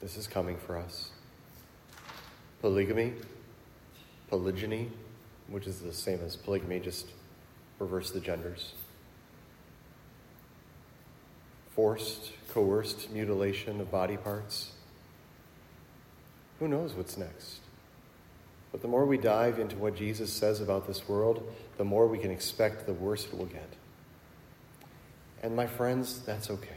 This 0.00 0.16
is 0.16 0.26
coming 0.26 0.56
for 0.56 0.76
us 0.76 1.10
polygamy, 2.60 3.14
polygyny, 4.28 4.90
which 5.48 5.66
is 5.66 5.80
the 5.80 5.92
same 5.92 6.20
as 6.24 6.36
polygamy, 6.36 6.80
just 6.80 7.06
reverse 7.78 8.10
the 8.10 8.20
genders. 8.20 8.72
Forced, 11.70 12.32
coerced 12.52 13.10
mutilation 13.10 13.80
of 13.80 13.90
body 13.90 14.16
parts. 14.16 14.72
Who 16.58 16.68
knows 16.68 16.92
what's 16.94 17.16
next? 17.16 17.60
But 18.72 18.82
the 18.82 18.88
more 18.88 19.06
we 19.06 19.16
dive 19.16 19.58
into 19.58 19.76
what 19.76 19.96
Jesus 19.96 20.32
says 20.32 20.60
about 20.60 20.86
this 20.86 21.08
world, 21.08 21.50
the 21.78 21.84
more 21.84 22.06
we 22.06 22.18
can 22.18 22.30
expect 22.30 22.86
the 22.86 22.92
worse 22.92 23.24
it 23.24 23.36
will 23.36 23.46
get. 23.46 23.68
And 25.42 25.54
my 25.54 25.66
friends, 25.66 26.20
that's 26.20 26.50
okay. 26.50 26.68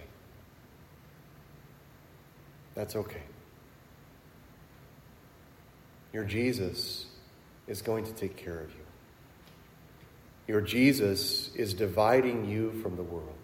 That's 2.76 2.96
okay. 2.96 3.24
Your 6.14 6.24
Jesus 6.24 7.06
is 7.68 7.82
going 7.82 8.06
to 8.06 8.14
take 8.14 8.36
care 8.38 8.60
of 8.60 8.70
you. 8.72 8.78
Your 10.48 10.62
Jesus 10.62 11.54
is 11.56 11.74
dividing 11.74 12.50
you 12.50 12.72
from 12.82 12.98
the 12.98 13.04
world. 13.04 13.36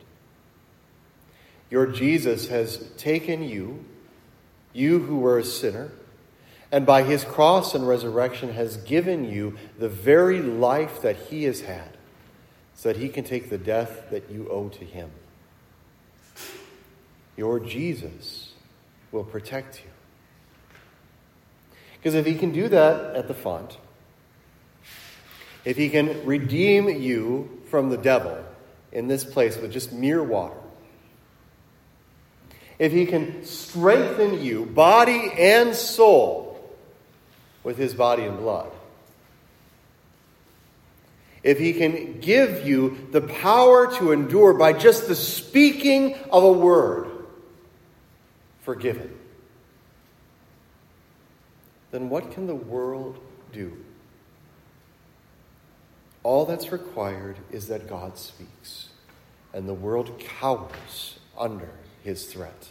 Your 1.69 1.85
Jesus 1.87 2.47
has 2.47 2.77
taken 2.97 3.43
you, 3.43 3.85
you 4.73 4.99
who 4.99 5.19
were 5.19 5.37
a 5.37 5.43
sinner, 5.43 5.91
and 6.71 6.85
by 6.85 7.03
his 7.03 7.23
cross 7.23 7.73
and 7.73 7.87
resurrection 7.87 8.53
has 8.53 8.77
given 8.77 9.23
you 9.23 9.57
the 9.79 9.89
very 9.89 10.41
life 10.41 11.01
that 11.01 11.15
he 11.15 11.45
has 11.45 11.61
had, 11.61 11.95
so 12.75 12.91
that 12.91 12.99
he 12.99 13.09
can 13.09 13.23
take 13.23 13.49
the 13.49 13.57
death 13.57 14.09
that 14.11 14.29
you 14.29 14.49
owe 14.49 14.69
to 14.69 14.83
him. 14.83 15.09
Your 17.37 17.59
Jesus 17.59 18.53
will 19.11 19.23
protect 19.23 19.79
you. 19.79 19.91
Because 22.07 22.19
if 22.19 22.25
he 22.25 22.35
can 22.35 22.53
do 22.53 22.69
that 22.69 23.17
at 23.17 23.27
the 23.27 23.33
font, 23.33 23.77
if 25.65 25.75
he 25.75 25.89
can 25.89 26.25
redeem 26.25 26.87
you 26.87 27.59
from 27.69 27.89
the 27.89 27.97
devil 27.97 28.45
in 28.93 29.09
this 29.09 29.25
place 29.25 29.57
with 29.57 29.73
just 29.73 29.91
mere 29.91 30.23
water, 30.23 30.55
if 32.79 32.93
he 32.93 33.07
can 33.07 33.43
strengthen 33.43 34.41
you, 34.41 34.65
body 34.67 35.33
and 35.37 35.75
soul, 35.75 36.73
with 37.65 37.77
his 37.77 37.93
body 37.93 38.23
and 38.23 38.37
blood, 38.37 38.71
if 41.43 41.59
he 41.59 41.73
can 41.73 42.21
give 42.21 42.65
you 42.65 43.05
the 43.11 43.19
power 43.19 43.93
to 43.97 44.13
endure 44.13 44.53
by 44.53 44.71
just 44.71 45.09
the 45.09 45.15
speaking 45.15 46.15
of 46.31 46.45
a 46.45 46.53
word, 46.53 47.09
forgiven, 48.61 49.13
then 51.91 52.09
what 52.09 52.31
can 52.31 52.47
the 52.47 52.55
world 52.55 53.19
do? 53.51 53.77
All 56.23 56.45
that's 56.45 56.71
required 56.71 57.37
is 57.51 57.67
that 57.69 57.87
God 57.87 58.17
speaks, 58.17 58.89
and 59.53 59.67
the 59.67 59.73
world 59.73 60.19
cowers 60.19 61.19
under 61.37 61.69
his 62.03 62.25
threat. 62.25 62.69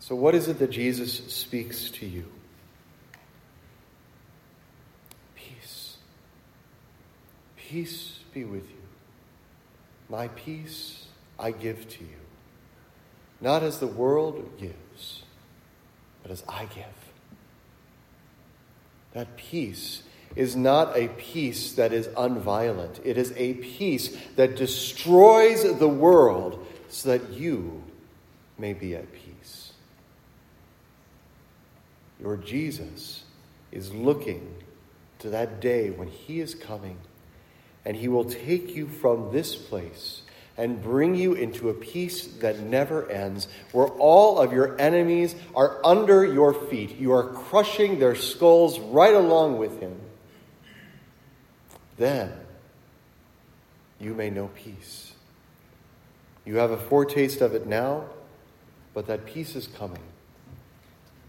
So, 0.00 0.14
what 0.14 0.34
is 0.34 0.48
it 0.48 0.58
that 0.58 0.70
Jesus 0.70 1.12
speaks 1.32 1.90
to 1.90 2.06
you? 2.06 2.24
Peace. 5.34 5.96
Peace 7.56 8.18
be 8.32 8.44
with 8.44 8.68
you. 8.68 8.82
My 10.08 10.28
peace 10.28 11.06
I 11.38 11.50
give 11.50 11.88
to 11.88 12.04
you, 12.04 12.20
not 13.40 13.62
as 13.62 13.78
the 13.78 13.86
world 13.86 14.58
gives, 14.58 14.74
but 16.22 16.30
as 16.30 16.42
I 16.48 16.66
give. 16.66 16.84
That 19.12 19.36
peace 19.36 20.02
is 20.34 20.56
not 20.56 20.96
a 20.96 21.08
peace 21.08 21.72
that 21.74 21.92
is 21.92 22.08
unviolent. 22.08 23.00
It 23.04 23.18
is 23.18 23.32
a 23.36 23.54
peace 23.54 24.16
that 24.36 24.56
destroys 24.56 25.78
the 25.78 25.88
world 25.88 26.66
so 26.88 27.10
that 27.10 27.30
you 27.30 27.82
may 28.58 28.72
be 28.72 28.94
at 28.94 29.12
peace. 29.12 29.72
Your 32.20 32.36
Jesus 32.36 33.24
is 33.70 33.92
looking 33.92 34.54
to 35.18 35.30
that 35.30 35.60
day 35.60 35.90
when 35.90 36.08
he 36.08 36.40
is 36.40 36.54
coming 36.54 36.98
and 37.84 37.96
he 37.96 38.08
will 38.08 38.24
take 38.24 38.74
you 38.74 38.86
from 38.86 39.32
this 39.32 39.56
place 39.56 40.22
and 40.56 40.82
bring 40.82 41.14
you 41.14 41.32
into 41.32 41.70
a 41.70 41.74
peace 41.74 42.26
that 42.26 42.60
never 42.60 43.08
ends, 43.10 43.48
where 43.72 43.88
all 43.88 44.38
of 44.38 44.52
your 44.52 44.78
enemies 44.80 45.34
are 45.54 45.80
under 45.84 46.24
your 46.24 46.52
feet. 46.52 46.98
You 46.98 47.12
are 47.12 47.24
crushing 47.24 47.98
their 47.98 48.14
skulls 48.14 48.78
right 48.78 49.14
along 49.14 49.58
with 49.58 49.80
him. 49.80 49.98
Then 51.96 52.32
you 53.98 54.14
may 54.14 54.30
know 54.30 54.48
peace. 54.48 55.12
You 56.44 56.56
have 56.56 56.70
a 56.70 56.76
foretaste 56.76 57.40
of 57.40 57.54
it 57.54 57.66
now, 57.66 58.04
but 58.94 59.06
that 59.06 59.24
peace 59.24 59.54
is 59.54 59.66
coming. 59.66 60.02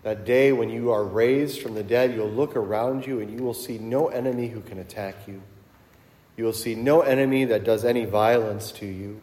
That 0.02 0.26
day 0.26 0.52
when 0.52 0.70
you 0.70 0.92
are 0.92 1.04
raised 1.04 1.62
from 1.62 1.76
the 1.76 1.84
dead, 1.84 2.14
you'll 2.14 2.30
look 2.30 2.56
around 2.58 3.08
you 3.08 3.22
and 3.22 3.32
you 3.32 3.46
will 3.46 3.54
see 3.54 3.78
no 3.78 4.08
enemy 4.08 4.48
who 4.50 4.60
can 4.60 4.80
attack 4.80 5.16
you. 5.28 5.42
You 6.36 6.46
will 6.46 6.54
see 6.54 6.76
no 6.76 7.02
enemy 7.02 7.46
that 7.46 7.64
does 7.64 7.86
any 7.86 8.06
violence 8.06 8.72
to 8.74 8.86
you. 8.86 9.22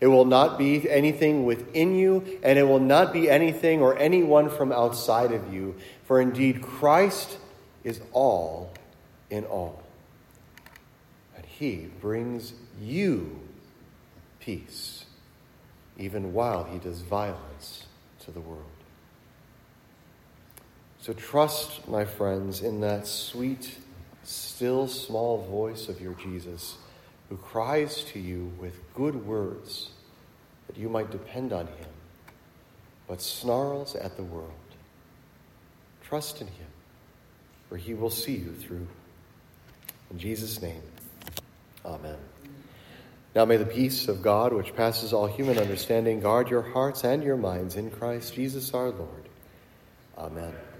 It 0.00 0.08
will 0.08 0.24
not 0.24 0.58
be 0.58 0.90
anything 0.90 1.44
within 1.44 1.94
you, 1.94 2.40
and 2.42 2.58
it 2.58 2.64
will 2.64 2.80
not 2.80 3.12
be 3.12 3.30
anything 3.30 3.80
or 3.80 3.96
anyone 3.96 4.50
from 4.50 4.72
outside 4.72 5.32
of 5.32 5.54
you. 5.54 5.76
For 6.04 6.20
indeed, 6.20 6.60
Christ 6.60 7.38
is 7.84 8.00
all 8.12 8.72
in 9.30 9.44
all. 9.44 9.82
And 11.36 11.46
he 11.46 11.88
brings 12.00 12.52
you 12.80 13.38
peace, 14.40 15.04
even 15.96 16.32
while 16.32 16.64
he 16.64 16.78
does 16.78 17.00
violence 17.00 17.86
to 18.24 18.32
the 18.32 18.40
world. 18.40 18.64
So 21.00 21.12
trust, 21.12 21.88
my 21.88 22.04
friends, 22.04 22.60
in 22.60 22.80
that 22.80 23.06
sweet 23.06 23.78
still 24.24 24.88
small 24.88 25.42
voice 25.44 25.88
of 25.88 26.00
your 26.00 26.14
Jesus 26.14 26.76
who 27.28 27.36
cries 27.36 28.04
to 28.04 28.18
you 28.18 28.52
with 28.60 28.78
good 28.94 29.26
words 29.26 29.90
that 30.66 30.76
you 30.76 30.88
might 30.88 31.10
depend 31.10 31.52
on 31.52 31.66
him, 31.66 31.88
but 33.08 33.22
snarls 33.22 33.94
at 33.94 34.16
the 34.16 34.22
world. 34.22 34.50
Trust 36.02 36.40
in 36.40 36.46
him, 36.46 36.66
for 37.68 37.76
he 37.76 37.94
will 37.94 38.10
see 38.10 38.36
you 38.36 38.52
through. 38.52 38.86
In 40.10 40.18
Jesus' 40.18 40.60
name, 40.60 40.82
amen. 41.84 42.18
Now 43.34 43.46
may 43.46 43.56
the 43.56 43.64
peace 43.64 44.08
of 44.08 44.20
God, 44.20 44.52
which 44.52 44.76
passes 44.76 45.14
all 45.14 45.26
human 45.26 45.58
understanding, 45.58 46.20
guard 46.20 46.50
your 46.50 46.60
hearts 46.60 47.02
and 47.02 47.22
your 47.22 47.38
minds 47.38 47.76
in 47.76 47.90
Christ 47.90 48.34
Jesus 48.34 48.74
our 48.74 48.90
Lord. 48.90 49.28
Amen. 50.18 50.52